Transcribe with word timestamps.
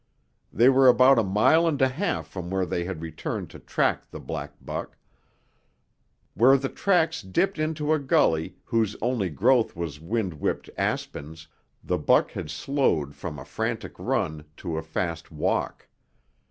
They 0.51 0.67
were 0.67 0.87
about 0.87 1.19
a 1.19 1.23
mile 1.23 1.67
and 1.67 1.79
a 1.79 1.87
half 1.87 2.25
from 2.27 2.49
where 2.49 2.65
they 2.65 2.85
had 2.85 3.03
returned 3.03 3.51
to 3.51 3.59
track 3.59 4.09
the 4.09 4.19
black 4.19 4.53
buck. 4.59 4.97
Where 6.33 6.57
the 6.57 6.69
tracks 6.69 7.21
dipped 7.21 7.59
into 7.59 7.93
a 7.93 7.99
gully 7.99 8.55
whose 8.63 8.95
only 8.99 9.29
growth 9.29 9.75
was 9.75 9.99
wind 9.99 10.33
whipped 10.33 10.71
aspens, 10.75 11.49
the 11.83 11.99
buck 11.99 12.31
had 12.31 12.49
slowed 12.49 13.13
from 13.13 13.37
a 13.37 13.45
frantic 13.45 13.93
run 13.99 14.45
to 14.57 14.75
a 14.75 14.81
fast 14.81 15.31
walk. 15.31 15.87